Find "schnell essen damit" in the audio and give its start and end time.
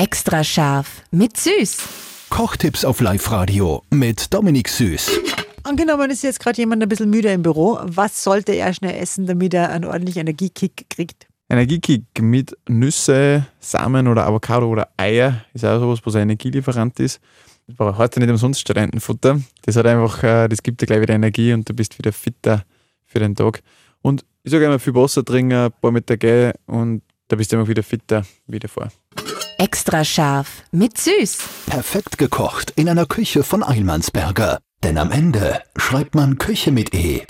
8.72-9.52